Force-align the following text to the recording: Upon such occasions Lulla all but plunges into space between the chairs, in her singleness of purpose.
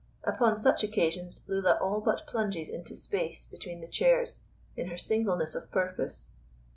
Upon 0.23 0.57
such 0.57 0.83
occasions 0.83 1.43
Lulla 1.47 1.77
all 1.79 2.01
but 2.01 2.25
plunges 2.25 2.69
into 2.69 2.95
space 2.95 3.45
between 3.45 3.81
the 3.81 3.87
chairs, 3.87 4.39
in 4.75 4.87
her 4.87 4.97
singleness 4.97 5.53
of 5.53 5.69
purpose. 5.69 6.31